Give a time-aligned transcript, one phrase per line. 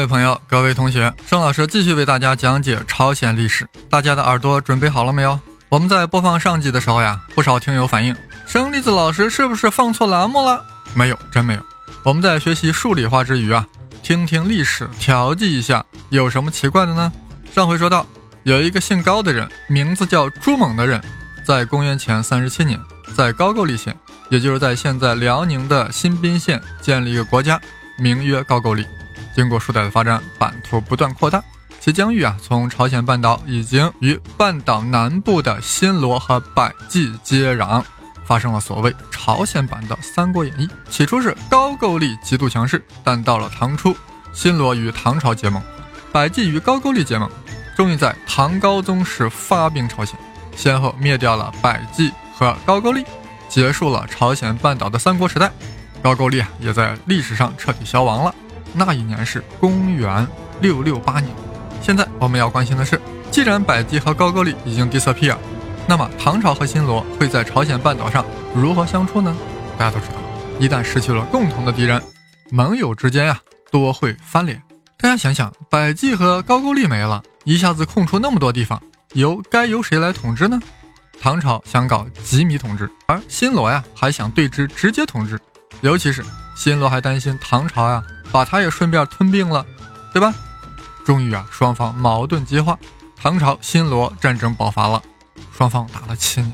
[0.00, 3.68] 各位朋友，各位同学，盛老师继续为大家讲解朝鲜历史。
[3.90, 5.38] 大家的耳朵准备好了没有？
[5.68, 8.16] 我们在播放上集的时候呀，不少听友反映，
[8.46, 10.64] 生粒子老师是不是放错栏目了？
[10.94, 11.60] 没有，真没有。
[12.02, 13.66] 我们在学习数理化之余啊，
[14.02, 17.12] 听听历史，调剂一下，有什么奇怪的呢？
[17.54, 18.06] 上回说到，
[18.44, 20.98] 有一个姓高的人，名字叫朱猛的人，
[21.44, 22.80] 在公元前三十七年，
[23.14, 23.94] 在高句丽县，
[24.30, 27.60] 也就是在现在辽宁的新宾县，建立一个国家，
[27.98, 28.86] 名曰高句丽。
[29.40, 31.42] 经过数代的发展，版图不断扩大，
[31.80, 37.82] 其疆域啊，从朝鲜半岛已经与半岛南部的新罗和百济接壤，
[38.26, 40.66] 发生了所谓朝鲜版的《三国演义》。
[40.90, 43.96] 起初是高句丽极度强势，但到了唐初，
[44.34, 45.62] 新罗与唐朝结盟，
[46.12, 47.26] 百济与高句丽结盟，
[47.74, 50.14] 终于在唐高宗时发兵朝鲜，
[50.54, 53.02] 先后灭掉了百济和高句丽，
[53.48, 55.50] 结束了朝鲜半岛的三国时代。
[56.02, 58.34] 高句丽啊，也在历史上彻底消亡了。
[58.72, 60.26] 那一年是公元
[60.60, 61.34] 六六八年。
[61.82, 65.36] 现在我们要关心的是，既然百济和高句丽已经 disappear，
[65.86, 69.36] 那么唐朝和新罗会在朝鲜半岛上如何相处呢？
[69.78, 70.14] 大家都知道，
[70.58, 72.02] 一旦失去了共同的敌人，
[72.50, 73.40] 盟友之间呀
[73.70, 74.62] 多会翻脸。
[74.98, 78.80] 大家想想，百济和高句丽没了，一下子空出那么多地方，
[79.14, 80.60] 由该由谁来统治呢？
[81.18, 85.40] 唐朝想搞吉米统治，而新罗呀还想对之直接统治，
[85.80, 86.22] 尤其是
[86.54, 88.02] 新罗还担心唐朝呀。
[88.32, 89.64] 把他也顺便吞并了，
[90.12, 90.34] 对吧？
[91.04, 92.78] 终于啊，双方矛盾激化，
[93.16, 95.02] 唐朝新罗战争爆发了，
[95.56, 96.52] 双方打了七年。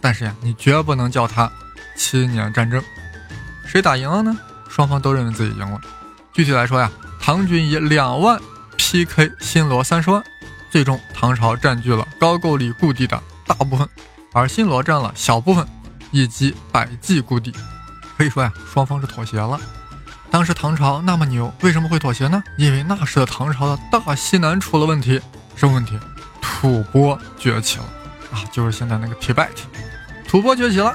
[0.00, 1.50] 但是呀，你绝不能叫他
[1.96, 2.82] 七年战争。
[3.66, 4.36] 谁打赢了呢？
[4.68, 5.80] 双方都认为自己赢了。
[6.32, 8.40] 具体来说呀，唐军以两万
[8.76, 10.22] PK 新罗三十万，
[10.70, 13.88] 最终唐朝占据了高句丽故地的大部分，
[14.32, 15.66] 而新罗占了小部分，
[16.10, 17.54] 以及百济故地。
[18.18, 19.60] 可以说呀，双方是妥协了。
[20.30, 22.42] 当时唐朝那么牛，为什么会妥协呢？
[22.56, 25.20] 因为那时的唐朝的大西南出了问题，
[25.54, 25.98] 什么问题？
[26.40, 27.84] 吐蕃崛起了
[28.32, 29.48] 啊，就是现在那个 Tibet，
[30.26, 30.94] 吐蕃崛起了，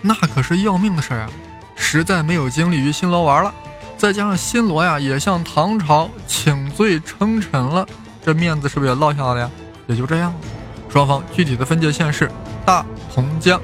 [0.00, 1.30] 那可是要命的事儿啊，
[1.76, 3.54] 实在没有精力与新罗玩了。
[3.96, 7.86] 再加上新罗呀，也向唐朝请罪称臣了，
[8.24, 9.50] 这面子是不是也落下来了呀？
[9.86, 10.38] 也就这样了。
[10.88, 12.28] 双方具体的分界线是
[12.66, 12.84] 大
[13.14, 13.60] 同江，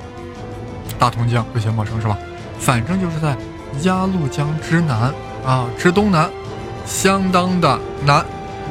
[0.98, 2.16] 大同江有些陌生是吧？
[2.60, 3.36] 反正就是在。
[3.82, 5.12] 鸭绿江之南
[5.44, 6.30] 啊，之东南，
[6.84, 8.24] 相当的南，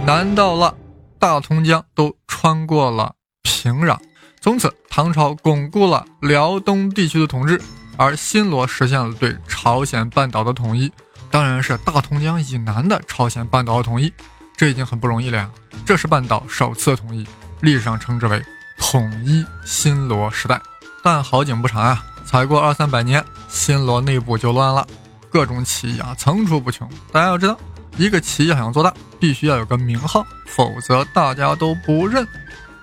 [0.06, 0.76] 南到了
[1.18, 3.98] 大同江都穿过了平壤。
[4.42, 7.62] 从此，唐朝巩固了辽东地区的统治，
[7.96, 10.92] 而新罗实现了对朝鲜半岛的统一，
[11.32, 14.12] 当然是大同江以南的朝鲜半岛的统一。
[14.56, 15.50] 这已经很不容易了呀，
[15.86, 17.26] 这是半岛首次统一，
[17.62, 18.44] 历史上称之为
[18.78, 20.60] 统一新罗时代。
[21.04, 22.04] 但好景不长啊。
[22.26, 24.86] 才过二三百年，新罗内部就乱了，
[25.32, 26.90] 各种起义啊层出不穷。
[27.12, 27.58] 大家要知道，
[27.98, 32.28] 一个企业想要做大，必须要有个名号，否则大家都不认。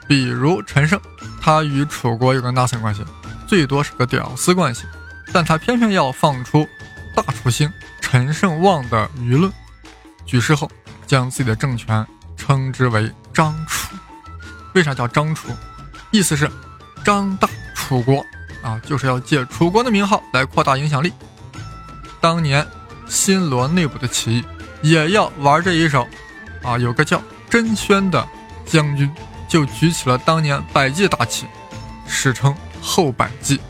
[0.06, 1.00] 比如陈胜，
[1.40, 3.02] 他与楚国有个 nothing 关系，
[3.46, 4.84] 最多是个屌丝关系，
[5.32, 6.66] 但他偏偏要放出
[7.14, 9.50] 大楚兴、陈胜旺的舆论。
[10.26, 10.70] 举事后，
[11.06, 13.94] 将自己的政权称之为张楚。
[14.74, 15.48] 为啥叫张楚？
[16.10, 16.50] 意思是
[17.04, 18.24] 张大楚国。
[18.64, 21.12] 啊，就是要借楚国的名号来扩大影响力。
[22.18, 22.66] 当年
[23.06, 24.44] 新罗内部的起义
[24.82, 26.08] 也要玩这一手，
[26.62, 28.26] 啊，有个叫甄宣的
[28.64, 29.10] 将军
[29.46, 31.46] 就举起了当年百济大旗，
[32.08, 33.60] 史称后百济。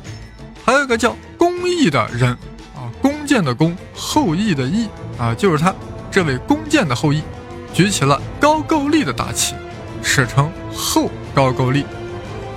[0.64, 2.30] 还有个叫公义的人，
[2.76, 4.88] 啊，弓箭的弓，后羿的羿，
[5.18, 5.74] 啊，就是他
[6.08, 7.20] 这位弓箭的后羿，
[7.72, 9.56] 举起了高句丽的大旗，
[10.04, 11.84] 史称后高句丽。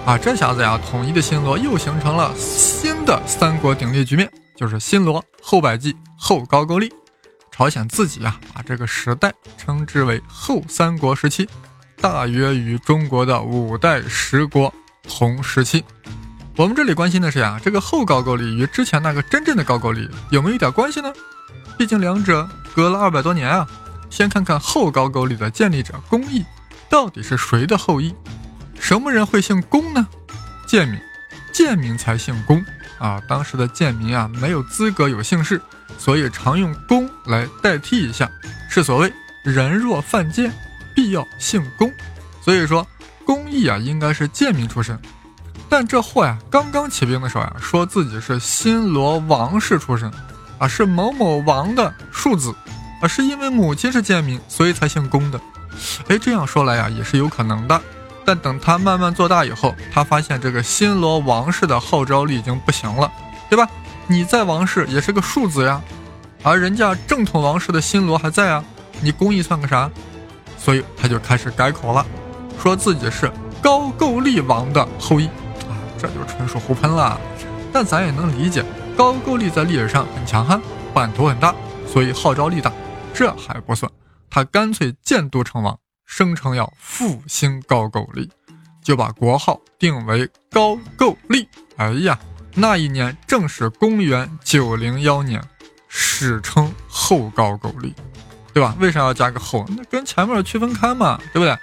[0.07, 6.89] 啊，这下子呀，统一的新罗又形成了新的三国鼎立局面，就是新罗后百济后高句丽。
[7.51, 11.49] 朝鲜自己啊，把这个时代称之为后三国时期，
[11.99, 14.73] 大约与中国的五代十国
[15.09, 15.83] 同时期。
[16.55, 21.11] 我们这里关心的是呀，这个后高句丽与之前那个真正的高句丽有没有一点关系呢？
[21.77, 23.67] 毕竟两者隔了二百多年啊。
[24.09, 26.45] 先看看后高句丽的建立者公义，
[26.87, 28.15] 到底是谁的后裔？
[28.79, 30.07] 什么人会姓公呢？
[30.67, 30.99] 贱民，
[31.53, 32.63] 贱民才姓公
[32.99, 33.21] 啊！
[33.27, 35.61] 当时的贱民啊，没有资格有姓氏，
[35.97, 38.29] 所以常用公来代替一下，
[38.69, 39.11] 是所谓
[39.43, 40.51] 人若犯贱，
[40.95, 41.91] 必要姓公。
[42.41, 42.85] 所以说，
[43.25, 44.97] 公义啊，应该是贱民出身。
[45.69, 50.11] 但这货呀，刚刚起兵的时候呀，说自己是新罗王室出身，
[50.59, 52.53] 啊，是某某王的庶子，
[53.01, 55.39] 啊，是因为母亲是贱民，所以才姓公的。
[56.07, 57.81] 哎，这样说来呀，也是有可能的。
[58.27, 63.09] 但等他慢慢做大以后，他发现这个新罗王室的号召力已经不行了，
[63.49, 63.65] 对吧？
[64.05, 65.81] 你在王室也是个庶子呀，
[66.43, 68.61] 而人家正统王室的新罗还在啊，
[68.99, 69.89] 你公义算个啥？
[70.57, 72.05] 所以他就开始改口了，
[72.61, 73.31] 说自己是
[73.61, 75.27] 高句丽王的后裔。
[75.27, 77.17] 啊这就纯属胡喷了，
[77.71, 78.61] 但咱也能理解，
[78.97, 80.61] 高句丽在历史上很强悍，
[80.93, 81.55] 版图很大，
[81.87, 82.73] 所以号召力大。
[83.13, 83.89] 这还不算，
[84.29, 88.27] 他干脆建都成王，声称要复兴高句丽，
[88.81, 91.47] 就把国号定为高句丽。
[91.75, 92.17] 哎呀，
[92.55, 95.39] 那一年正是公元九零幺年，
[95.89, 97.93] 史称后高句丽，
[98.53, 98.73] 对吧？
[98.79, 99.65] 为啥要加个后？
[99.75, 101.55] 那跟前面区分开嘛，对不对？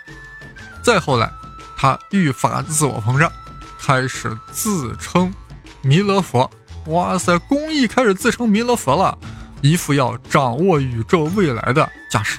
[0.85, 1.33] 再后来，
[1.77, 3.33] 他愈发自我膨胀。
[3.81, 5.35] 开始自称
[5.83, 6.51] 弥勒佛，
[6.87, 9.19] 哇塞，公益开始自称弥勒佛了，
[9.63, 12.39] 一副要掌握宇宙未来的架势。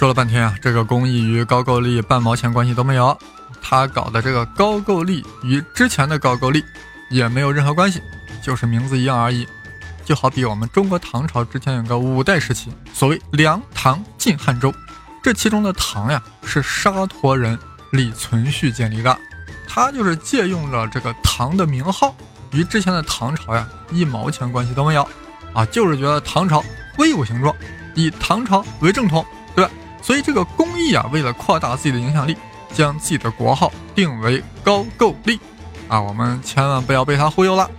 [0.00, 3.14] 说了半天啊，这个公益与高句丽半毛钱关系都没有，
[3.60, 6.64] 他搞的这个高句丽与之前的高句丽
[7.10, 8.00] 也没有任何关系，
[8.42, 9.46] 就是名字一样而已。
[10.02, 14.72] 就好比我们中国唐朝之前有个五代时期，所谓梁、唐、晋、汉、周，
[15.22, 17.58] 这其中的唐呀是沙陀人
[17.92, 19.14] 李存勖建立的。
[19.68, 22.16] 他就是借用了这个唐的名号，
[22.52, 25.06] 与之前的唐朝呀一毛钱关系都没有，
[25.52, 26.64] 啊，就是觉得唐朝
[26.96, 27.54] 威武雄壮，
[27.94, 29.22] 以唐朝为正统，
[29.54, 29.70] 对吧？
[30.02, 32.36] 所以这个公义啊，为了扩大自己的影响力，
[32.72, 35.40] 将自己的国号定为高句丽，
[35.88, 37.70] 啊，我们千万不要被他忽悠了。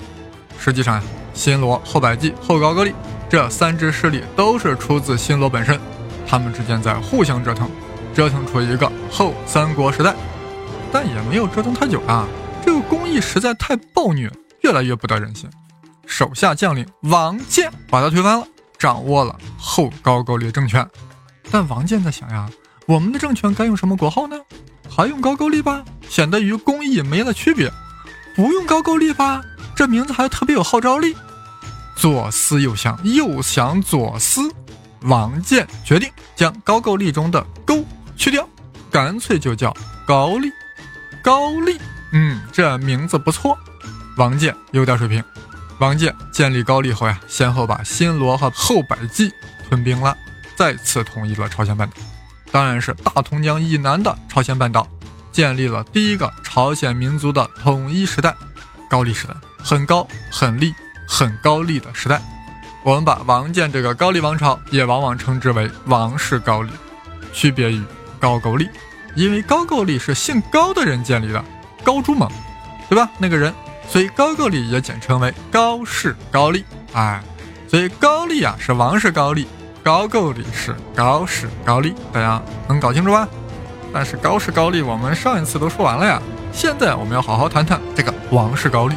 [0.59, 1.03] 实际上呀，
[1.33, 2.94] 新罗、后百济、后高句丽
[3.29, 5.79] 这三支势力都是出自新罗本身，
[6.27, 7.69] 他们之间在互相折腾，
[8.13, 10.13] 折腾出一个后三国时代。
[10.94, 12.27] 但也没有折腾太久啊！
[12.65, 14.29] 这个工艺实在太暴虐，
[14.59, 15.50] 越来越不得人心。
[16.06, 18.45] 手下将领王建把他推翻了，
[18.77, 20.85] 掌握了后高句丽政权。
[21.51, 22.50] 但王建在想呀，
[22.86, 24.38] 我们的政权该用什么国号呢？
[24.89, 27.71] 还用高句丽吧，显得与工艺没了区别。
[28.36, 29.42] 不用高句丽吧，
[29.75, 31.15] 这名字还特别有号召力。
[31.95, 34.42] 左思右想，又想左思，
[35.01, 37.83] 王建决定将高句丽中的“勾”
[38.15, 38.47] 去掉，
[38.89, 39.75] 干脆就叫
[40.07, 40.50] 高丽。
[41.21, 41.77] 高丽，
[42.13, 43.57] 嗯，这名字不错。
[44.18, 45.24] 王建有点水平。
[45.80, 49.31] 王建建立高丽后呀，先后把新罗和后百济
[49.68, 50.15] 吞并了，
[50.61, 51.95] 再次统一了朝鲜半岛，
[52.51, 54.87] 当然是大同江以南的朝鲜半岛，
[55.31, 58.35] 建立了第一个朝鲜民族的统一时代——
[58.87, 60.71] 高丽时代，很高、很丽、
[61.07, 62.21] 很高丽的时代。
[62.83, 66.69] 我们把王建这个高丽王朝也往往称之为王室高丽，
[67.33, 67.83] 区别于
[68.19, 68.69] 高句丽。
[69.15, 71.44] 因为高句丽是姓高的人建立的，
[71.83, 72.31] 高朱蒙，
[72.87, 73.09] 对吧？
[73.18, 73.51] 那个人，
[73.89, 76.63] 所以高句丽也简称为高氏高丽。
[76.94, 77.19] 哎，
[77.68, 79.47] 所以高丽啊是王氏高丽，
[79.83, 83.28] 高句丽是高氏高丽，大家能搞清楚吧？
[83.94, 86.21] 但是高氏高丽我们上一次都说完了呀，
[86.54, 88.95] 现在我们要好好谈谈这个王氏高丽。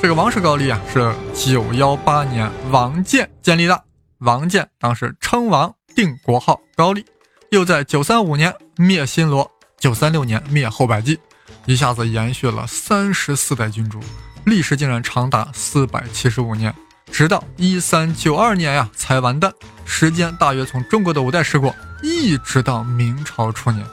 [0.00, 3.84] 这个王氏高丽啊是九幺八年王建建立的，
[4.18, 7.04] 王建当时称王，定国号高丽。
[7.50, 11.18] 又在九三五年灭新罗，九三六年灭后百济，
[11.64, 13.98] 一下子延续了三十四代君主，
[14.44, 16.74] 历时竟然长达四百七十五年，
[17.10, 19.52] 直到一三九二年呀才完蛋，
[19.84, 23.84] 时间大约从中国的五代十国一直到明朝初年，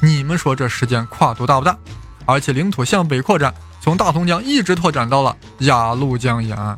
[0.00, 1.76] 你们说这时间跨度大不大？
[2.26, 6.76] 而且领土向北扩展，从大同江一直拓展到了鸭绿江沿岸，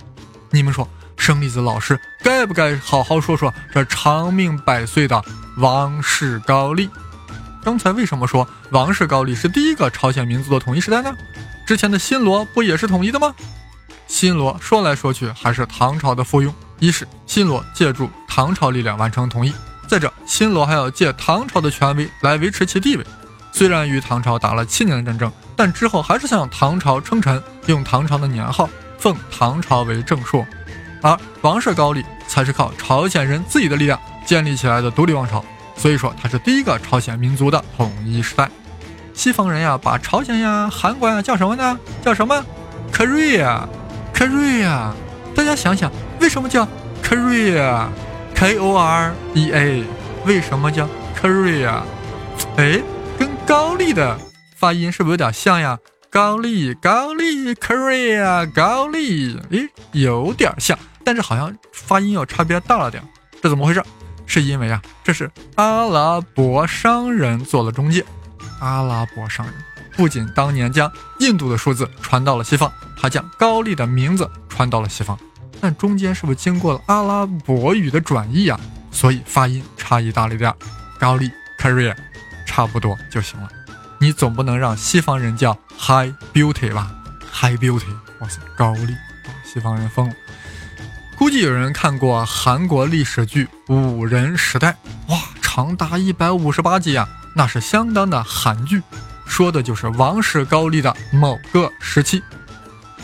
[0.51, 0.89] 你们说？
[1.17, 5.23] 生栗子老师该不该好好说说这长命百岁的
[5.57, 6.91] 王室高丽？
[7.63, 11.15] 刚才为什么说王室高丽是第一个朝鲜民族的统一时代呢？
[11.67, 13.33] 之前的新罗不也是统一的吗？
[14.15, 16.49] 新罗说来说去还是唐朝的附庸。
[16.79, 19.53] 一是新罗借助唐朝力量完成统一，
[19.89, 23.05] 再者新罗还要借唐朝的权威来维持其地位。
[23.51, 30.47] 虽然与唐朝打了七年的战争，但之后还是向唐朝称臣，用唐朝的年号，奉唐朝为正朔。
[31.03, 35.45] 而王室高丽才是靠朝鲜人自己的力量建立起来的独立王朝，
[35.77, 38.49] 所以说它是第一个朝鲜民族的统一时代。
[39.13, 41.77] 西方人呀，把朝鲜呀、韩国呀叫什么呢？
[42.05, 42.45] 叫什么
[42.93, 43.67] ？Korea
[44.25, 44.91] Korea，。
[45.35, 46.67] 大家想想，为什么叫
[47.03, 49.85] Korea，K O R E A，
[50.25, 50.89] 为什么叫
[51.21, 51.83] Korea？
[52.57, 52.81] 哎，
[53.19, 54.19] 跟高丽的
[54.57, 55.79] 发音是不是有点像呀？
[56.09, 63.03] 高丽，高丽，Korea，高丽，诶，有点像，但是好像发音要差别大了点，
[63.43, 63.83] 这怎么回事？
[64.25, 68.03] 是因为啊，这是阿拉伯商人做了中介。
[68.61, 69.55] 阿拉伯商人
[69.97, 75.19] 不仅当年将印度的数字传到了西方，还将高丽的名字传到了西方，
[75.61, 78.59] 但中间是不是经过了阿拉伯语的转译啊？
[78.91, 80.53] 所以发音差异大了点。
[80.99, 81.95] 高丽，Korea，
[82.47, 83.49] 差不多就行了。
[83.99, 86.91] 你总不能让西方人叫 High Beauty 吧
[87.33, 87.87] ？High Beauty，
[88.21, 88.95] 哇塞，高丽，
[89.45, 90.15] 西方人疯了。
[91.17, 94.77] 估计有人看过韩国历史剧《五人时代》，
[95.13, 98.83] 哇，长达一百五十八集啊，那是相当的韩剧，
[99.35, 102.23] 说的就是王室高丽的某个时期。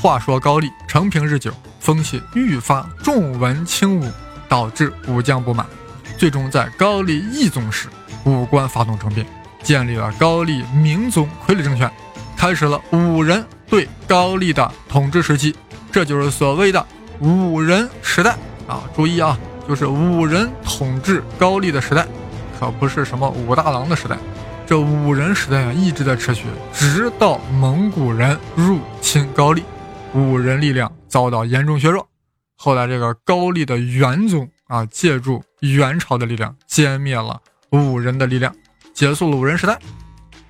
[0.00, 4.08] 话说高丽承平日久，风气愈发重文轻武，
[4.48, 5.66] 导致武将不满，
[6.16, 7.88] 最终在高丽懿宗时，
[8.22, 9.26] 武官发动政变。
[9.64, 11.90] 建立了高丽明宗傀儡政权，
[12.36, 15.56] 开始了武人对高丽的统治时期，
[15.90, 16.86] 这就是所谓的
[17.18, 18.36] 武人时代
[18.68, 18.84] 啊！
[18.94, 19.36] 注意啊，
[19.68, 22.06] 就是武人统治高丽的时代，
[22.60, 24.16] 可不是什么武大郎的时代。
[24.70, 29.64] 这五人时代啊，一直在持续，直到蒙古人入侵高丽，
[30.14, 32.08] 五人力量遭到严重削弱。
[32.54, 38.54] 后来这个高丽的元宗啊，借助元朝的力量歼灭了五人的力量。
[38.94, 39.76] 结束了五人时代，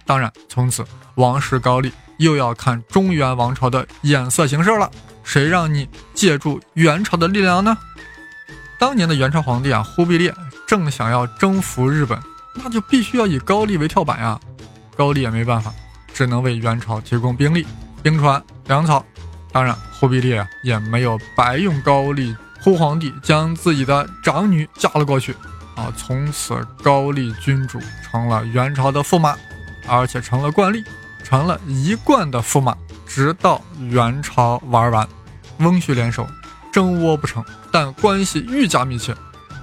[0.04, 0.84] 当然，从此
[1.14, 4.90] 王室高丽又要看中原王朝的眼色行事了。
[5.24, 7.74] 谁让你借助元朝的力量呢？
[8.78, 10.30] 当年的元朝皇帝啊，忽必烈
[10.66, 12.18] 正想要征服日本，
[12.54, 14.38] 那就必须要以高丽为跳板呀。
[14.96, 15.72] 高丽也没办法，
[16.12, 17.66] 只能为元朝提供兵力、
[18.02, 19.04] 兵船、粮草。
[19.52, 25.34] 当然，忽必烈也没有白用高丽，忽皇帝将自己的长女嫁了过去。
[25.76, 25.90] 啊！
[25.96, 29.34] 从此高丽君主成了元朝的驸马，
[29.88, 30.84] 而且成了惯例，
[31.24, 32.76] 成了一贯的驸马，
[33.06, 35.08] 直到元朝玩完，
[35.58, 36.26] 翁婿联手，
[36.70, 37.42] 争窝不成，
[37.72, 39.14] 但关系愈加密切，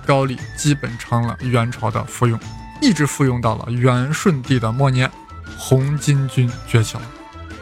[0.07, 2.39] 高丽基本成了元朝的附庸，
[2.81, 5.09] 一直附庸到了元顺帝的末年，
[5.57, 7.03] 红巾军崛起了。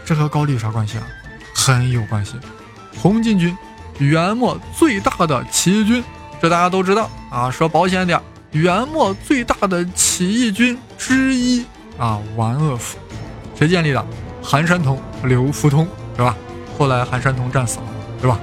[0.03, 1.07] 这和高丽有啥关系啊？
[1.53, 2.33] 很有关系。
[2.97, 3.57] 红巾军，
[3.99, 6.03] 元末最大的起义军，
[6.41, 7.49] 这大家都知道啊。
[7.49, 8.19] 说保险点。
[8.51, 11.65] 元末最大的起义军之一
[11.97, 12.97] 啊，完恶府，
[13.53, 14.05] 谁建立的？
[14.41, 16.37] 韩山童、刘福通，对吧？
[16.77, 17.85] 后来韩山童战死了，
[18.21, 18.39] 对吧？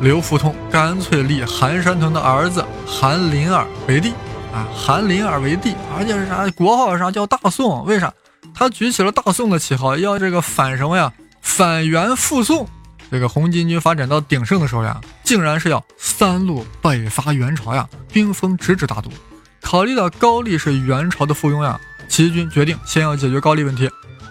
[0.00, 4.12] 刘福通干脆立韩山童的儿子韩林儿为帝
[4.54, 6.48] 啊，韩林儿为帝，而且是啥？
[6.50, 7.84] 国号啥叫大宋？
[7.84, 8.14] 为啥？
[8.54, 11.12] 他举起了大宋的旗号，要这个反什么呀？
[11.40, 12.64] 反元复宋。
[13.10, 19.10] 这个红巾军发展到鼎盛的时候呀，竟然是要三路北伐元朝呀，兵锋直指大都。
[19.60, 23.90] 考虑到高丽是元朝的附庸呀，起义军决定先要解决高丽问题，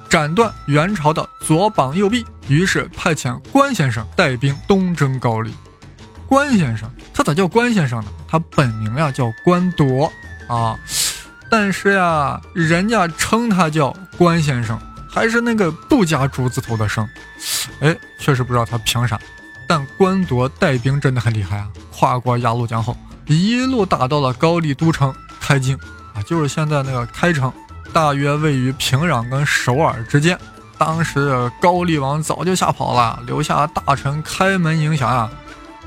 [0.10, 2.26] 斩断元朝的左膀右臂。
[2.48, 5.54] 于是派遣关先生带兵东征高丽。
[6.28, 8.12] 关先生，他咋叫关先生呢？
[8.34, 10.12] 他本名呀叫关铎
[10.48, 10.76] 啊，
[11.52, 14.76] 但是呀，人家称他叫关先生，
[15.08, 17.08] 还是那个不加竹字头的生。
[17.80, 19.20] 哎，确实不知道他凭啥。
[19.68, 22.98] 但关铎带兵真的很厉害啊，跨过鸭绿江后，
[23.28, 25.14] 一路打到了高丽都城。
[25.40, 25.78] 开京
[26.16, 27.54] 啊，就是现在那个开城，
[27.94, 30.36] 大约位于平壤跟首尔之间。
[30.80, 35.30] 当时高丽王早就吓跑了，留下大臣开门迎降啊。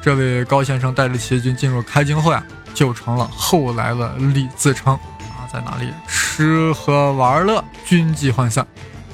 [0.07, 2.41] 这位高先生带着起义军进入开京后呀，
[2.73, 8.65] 就成了后来的李自成啊，在哪里吃喝玩乐，军纪涣散。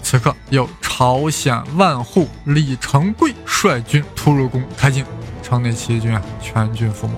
[0.03, 5.03] 此刻有朝鲜万户李成桂率军突入宫开京，
[5.43, 7.15] 城内起义军啊全军覆没。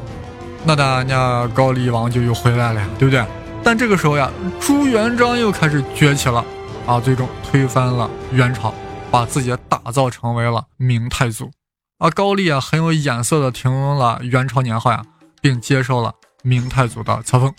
[0.63, 3.27] 那大家高丽王就又回来了呀，对不对？
[3.65, 6.45] 但这个时候呀，朱元璋又开始崛起了，
[6.87, 8.73] 啊，最终推翻了元朝，
[9.11, 11.51] 把自己打造成为了明太祖。
[11.99, 15.05] 而高丽啊，很有眼色的停了元朝年号呀，
[15.41, 17.55] 并接受了明太祖的册封。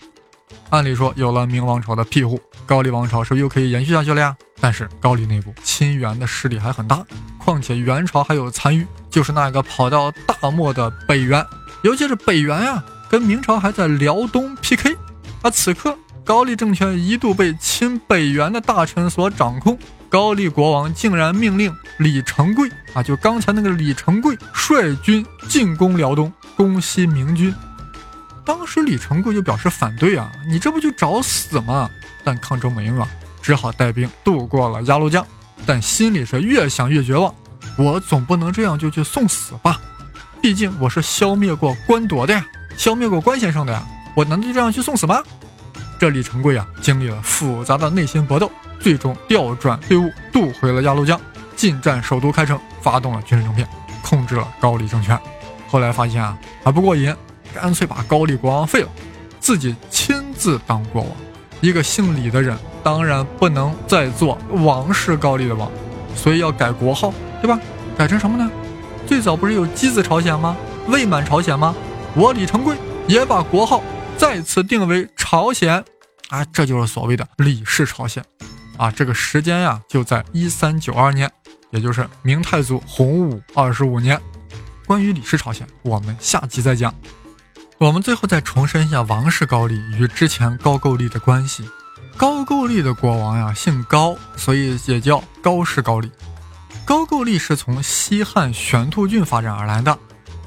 [0.69, 4.35] 按理说，有了明王朝的庇护，高丽王朝是不是又可以延续下去了呀？
[4.59, 7.03] 但是高丽内部亲元的势力还很大，
[7.39, 11.45] 况且元朝还有残余，就是那个跑到大漠的北元，
[11.83, 12.83] 尤其是北元呀。
[13.07, 14.97] 跟明朝还在辽东 PK，
[15.43, 19.77] 而此刻高丽政权一度被亲北元的大臣所掌控，
[20.09, 27.53] 高丽国王竟然命令李成桂啊，就刚才那个李成桂率军进攻辽东，攻西明军。
[28.45, 31.89] 当时李成桂就表示反对啊，你这不就找死吗？
[32.23, 33.07] 但抗争没用啊，
[33.41, 35.25] 只好带兵渡过了鸭绿江，
[35.65, 37.33] 但心里是越想越绝望，
[37.77, 39.81] 我总不能这样就去送死吧，
[40.41, 42.45] 毕竟我是消灭过官铎的呀。
[42.77, 43.83] 消灭过关先生的呀，
[44.15, 45.23] 我难道就这样去送死吗？
[45.97, 51.19] 这李成桂啊，经历了复杂的内心搏斗，最终调转队伍渡回了鸭绿江，
[51.55, 53.67] 进占首都开城，发动了军事政变，
[54.01, 55.17] 控制了高丽政权。
[55.67, 57.13] 后来发现啊还不过瘾，
[57.53, 58.89] 干脆把高丽国王废了，
[59.39, 61.11] 自己亲自当国王。
[61.61, 65.71] 一个姓李的人，当然不能再做王室高丽的王，
[66.15, 67.59] 所以要改国号，对吧？
[67.97, 68.51] 改成什么呢？
[69.07, 70.55] 最早不是有箕子朝鲜吗？
[70.87, 71.73] 魏满朝鲜吗？
[72.13, 72.75] 我李成桂
[73.07, 73.81] 也把国号
[74.17, 75.83] 再次定为朝鲜，
[76.29, 78.23] 啊，这就是所谓的李氏朝鲜，
[78.77, 81.29] 啊，这个时间呀就在一三九二年，
[81.71, 84.21] 也就是明太祖洪武二十五年。
[84.85, 86.93] 关于李氏朝鲜，我们下集再讲。
[87.79, 91.67] 我们最后再重申一下王氏高丽与之前高句丽的关系。
[92.15, 96.11] 高句丽的国王呀姓高，所以也叫高氏高丽。
[96.85, 99.97] 高句丽是从西汉玄兔郡发展而来的，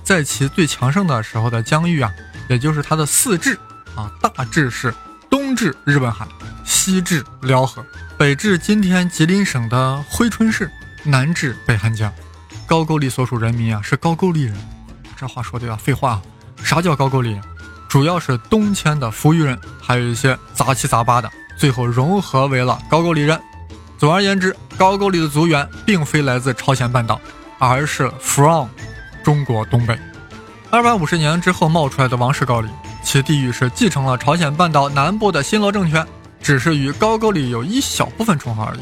[0.04, 2.12] 在其最强盛的时候的疆域啊，
[2.48, 3.58] 也就是它的四治
[3.98, 4.94] 啊，大致是
[5.28, 6.24] 东至日本海，
[6.64, 7.84] 西至辽河，
[8.16, 10.70] 北至今天吉林省的珲春市，
[11.02, 12.12] 南至北汉江。
[12.64, 14.54] 高句丽所属人民啊是高句丽人，
[15.16, 16.22] 这话说的呀废话啊。
[16.62, 17.40] 啥叫高句丽？
[17.88, 23.40] 主要是东迁的扶余人，还有一些杂七杂八的，最后融合为了高句丽人。
[23.96, 27.20] 总而言之，高句丽的族源并非来自朝鲜半岛，
[27.58, 28.68] 而是 from
[29.24, 29.98] 中国东北。
[30.70, 32.68] 二百五十年之后冒出来的王氏高丽，
[33.10, 36.06] 其地域是继承了朝鲜半岛南部的新罗政权，
[36.42, 38.80] 只是与高句丽有一小部分重合而已。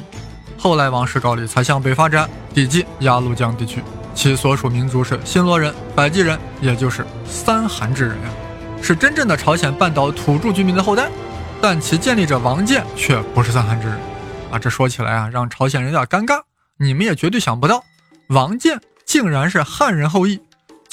[0.58, 3.80] 后来王氏高丽才向北发展，抵近鸭绿江地区。
[4.16, 8.28] 其所属民族是新罗人、百济人，也就是三韩之人呀，
[8.82, 11.08] 是真正的朝鲜半岛土著居民的后代。
[11.62, 13.96] 但其建立者王建却不是三韩之人
[14.50, 14.58] 啊！
[14.58, 16.40] 这说起来啊，让朝鲜人有点尴尬。
[16.78, 17.84] 你们也绝对想不到，
[18.30, 20.40] 王建竟然是汉人后裔，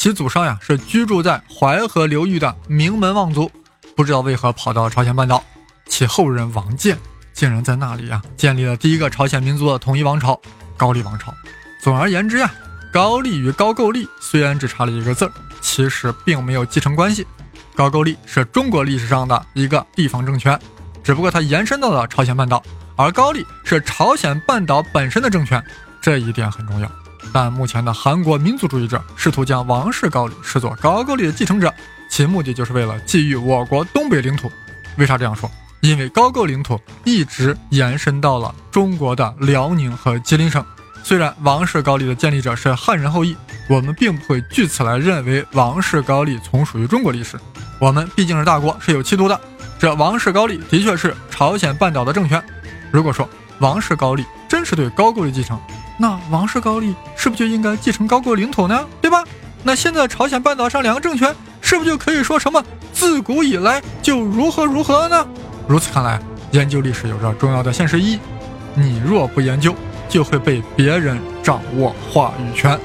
[0.04, 3.50] 其祖上呀是居住在淮河流域的名门望族，
[3.96, 5.42] 不知道为何跑到了朝鲜半岛。
[5.86, 6.98] 其后人王建
[7.32, 10.38] 竟然在那里呀建立了第一个朝鲜民族的统一王朝——
[10.76, 11.34] 高丽王朝。
[11.82, 12.52] 总而言之呀。
[12.92, 17.26] 高丽与高句丽虽然只差了一个字儿，其实并没有继承关系。
[17.74, 20.60] 高句丽是中国历史上的一个地方政权，
[21.02, 22.62] 只不过它延伸到了朝鲜半岛，
[22.98, 25.64] 而高丽是朝鲜半岛本身的政权，
[26.02, 26.92] 这一点很重要。
[27.34, 31.74] 但目前的韩国民族主义者试图将王室高丽视作高句丽的继承者，
[32.08, 34.50] 其目的就是为了觊觎我国东北领土。
[34.98, 35.50] 为啥这样说？
[35.82, 40.64] 因为高句领土一直延伸到了中国的辽宁和吉林省。
[41.04, 43.36] 虽然王室高丽的建立者是汉人后裔，
[43.68, 47.38] 我们并不会据此来认为王室高丽从属于中国历史。
[47.80, 49.38] 我们毕竟是大国，是有气度的。
[49.78, 52.42] 这王室高丽的确是朝鲜半岛的政权。
[52.92, 53.28] 如果说
[53.60, 55.60] 王室高丽真是对高句丽继承，
[55.98, 58.86] 那王氏高丽是不是就应该继承高句丽领土呢？
[59.02, 59.24] 对吧？
[59.64, 65.26] 那现在朝鲜半岛上两个政权是不是就可以说什么自古以来就如何如何呢？
[65.68, 66.20] 如此看来，
[66.52, 68.20] 研究历史有着重要的现实意义。
[68.76, 69.74] 你若不研究，
[70.10, 72.78] 就会被别人掌握话语权。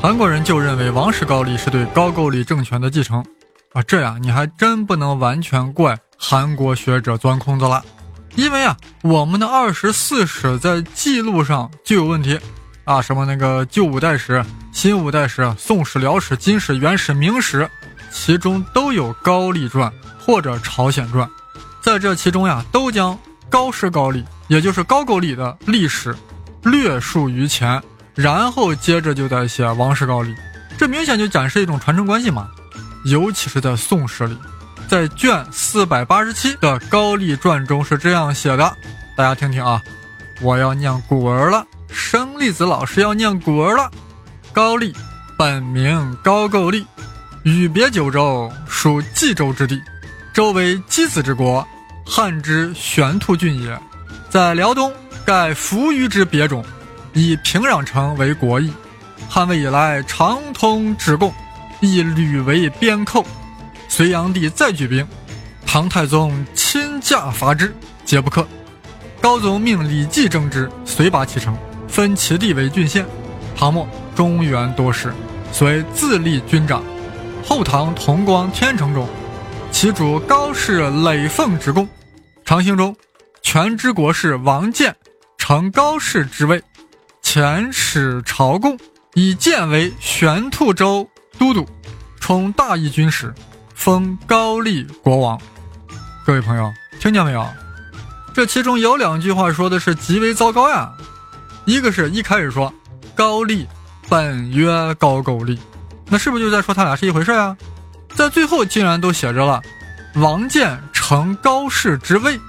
[0.00, 3.24] 韩国人就认为王室高丽是对高句丽政权的继承
[3.72, 7.82] 啊，这样你还真不能完全怪韩国学者钻空子了，
[8.34, 12.38] 因为啊，我们的二十四史在记录上就有问题
[12.84, 17.68] 啊，什么那个旧五代史、新五代史、宋史、辽史、金史、元史、明史，
[18.10, 21.28] 其中都有高丽传或者朝鲜传，
[21.82, 23.18] 在这其中呀，都将
[23.50, 24.24] 高氏高丽。
[24.48, 26.14] 也就是高句丽的历史
[26.62, 27.82] 略述于前，
[28.14, 30.34] 然后接着就在写王室高丽，
[30.76, 32.48] 这明显就展示一种传承关系嘛。
[33.04, 34.36] 尤其是在宋史里，
[34.92, 38.76] 在卷四百八十七的高丽传中是这样写的，
[39.16, 39.82] 大家听听啊，
[40.42, 43.90] 我要念古文了，生粒子老师要念古文了。
[44.52, 44.94] 高丽
[45.38, 46.86] 本名高句丽，
[47.42, 49.80] 与别九州，属冀州之地，
[50.34, 51.66] 周为箕子之国，
[52.04, 53.80] 汉之玄兔郡也。
[54.28, 54.92] 在辽东，
[55.24, 56.62] 盖扶余之别种，
[57.14, 58.70] 以平壤城为国邑。
[59.26, 61.32] 汉魏以来，常通直贡，
[61.80, 63.24] 以屡为边寇。
[63.92, 65.06] 隋炀帝再举兵，
[65.66, 67.76] 唐太宗亲驾伐之，
[68.06, 68.48] 皆不克。
[69.20, 71.54] 高宗命李继征之，遂拔其城，
[71.88, 73.04] 分其地为郡县。
[73.54, 75.12] 唐末，中原多事，
[75.52, 76.82] 遂自立军长。
[77.44, 79.06] 后唐同光天成中，
[79.70, 81.86] 其主高氏累奉之贡。
[82.46, 82.96] 长兴中。
[83.42, 84.96] 全知国士王建
[85.36, 86.62] 承高氏之位，
[87.22, 88.78] 遣使朝贡，
[89.12, 91.06] 以建为玄兔州
[91.38, 91.68] 都督，
[92.20, 93.34] 充大义军使，
[93.82, 95.36] 封高丽国王。
[96.24, 97.44] 各位朋友，听见没有？
[98.32, 100.92] 这其中有两句话说的是极为糟糕呀。
[101.64, 102.72] 一个是一开始说
[103.16, 103.66] 高丽
[104.08, 105.58] 本曰高句丽，
[106.06, 107.56] 那是不是就在说他俩是一回事啊？
[108.14, 109.60] 在最后竟然都写着了
[110.14, 112.40] “王建承高氏之位”，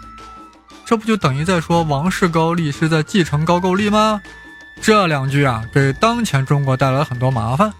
[0.86, 4.22] 这不就等于在说王室高丽是在继承高句丽吗？
[4.84, 7.74] 这两句啊，给当前中国带来了很多麻烦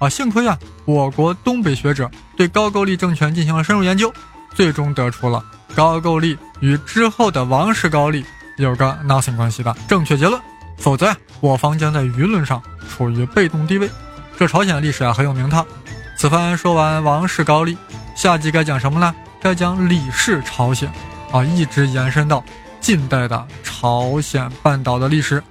[0.00, 0.08] 啊！
[0.08, 4.12] 幸亏啊，我国东北学者对高句丽政权进行了深入研究，
[4.54, 5.44] 最终得出了
[5.76, 8.24] 高句丽与之后的王室高丽
[8.56, 10.40] 有个 nothing 关系的正确结论。
[10.78, 13.88] 否则呀，我方将在舆论上处于被动地位。
[14.38, 15.64] 这朝鲜历史啊很有名堂。
[16.16, 17.76] 此番说完王室高丽，
[18.16, 19.14] 下集该讲什么呢？
[19.42, 20.90] 该讲李氏朝鲜
[21.30, 22.42] 啊，一直延伸到
[22.80, 25.42] 近代的朝鲜半岛的历史。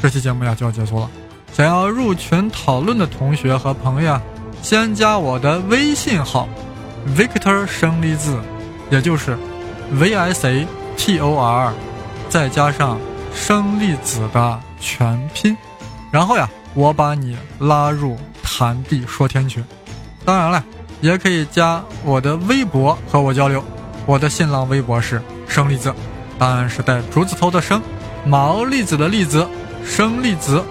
[0.00, 1.10] 这期节目呀就要结束了。
[1.52, 4.20] 想要入群讨论的同学和朋友，
[4.62, 6.48] 先加我的微信号
[7.16, 8.40] ，Victor 生离字，
[8.90, 9.36] 也就是
[9.92, 11.72] V I C T O R，
[12.28, 12.98] 再加上。
[13.34, 15.56] 生粒子的全拼，
[16.10, 19.64] 然后呀，我把你拉入谈地说天群。
[20.22, 20.62] 当然了，
[21.00, 23.64] 也可以加我的微博和我交流。
[24.04, 25.94] 我的新浪微博是生粒子，
[26.38, 27.80] 当然是带竹字头的生，
[28.26, 29.48] 毛栗子的栗子，
[29.82, 30.62] 生粒子。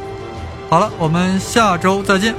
[0.72, 2.34] 好了，我们下周再见。